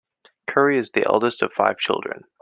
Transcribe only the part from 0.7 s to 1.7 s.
is the eldest of